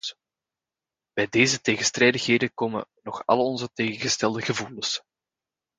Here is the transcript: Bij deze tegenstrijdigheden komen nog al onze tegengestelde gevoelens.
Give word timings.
Bij 1.13 1.27
deze 1.29 1.61
tegenstrijdigheden 1.61 2.53
komen 2.53 2.85
nog 3.01 3.25
al 3.25 3.45
onze 3.45 3.69
tegengestelde 3.73 4.41
gevoelens. 4.41 5.01